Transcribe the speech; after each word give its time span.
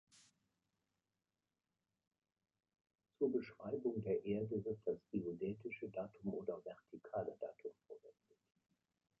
Zur 3.19 3.31
Beschreibung 3.31 4.01
der 4.01 4.25
Erde 4.25 4.65
wird 4.65 4.79
das 4.87 4.97
Geodätische 5.11 5.89
Datum 5.89 6.33
oder 6.33 6.59
Vertikale 6.65 7.37
Datum 7.39 7.69
verwendet. 7.85 8.39